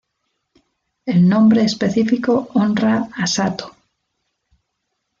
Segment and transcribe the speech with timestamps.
[1.05, 3.75] El nombre específico honra a Sato.